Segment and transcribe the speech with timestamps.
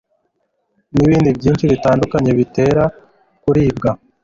[0.95, 2.83] n'ibindi byinshi bitandukanye bitera
[3.41, 3.91] kuribwa